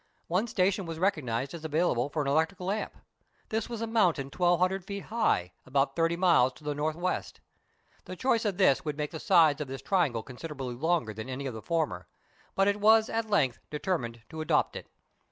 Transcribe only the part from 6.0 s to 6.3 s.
ENGLISHMEN AND THREE RUSSIANS. I07